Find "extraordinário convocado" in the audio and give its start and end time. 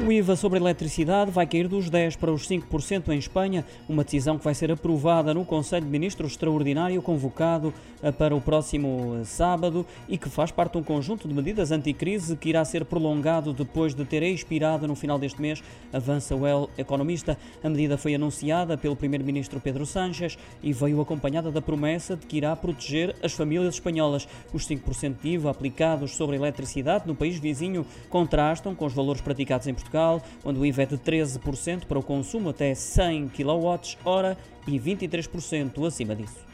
6.32-7.74